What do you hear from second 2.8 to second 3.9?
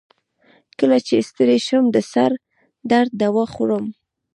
درد دوا خورم.